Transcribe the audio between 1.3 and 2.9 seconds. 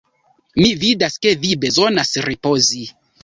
vi bezonas ripozi!